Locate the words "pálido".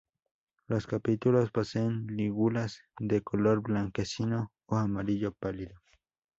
5.33-5.79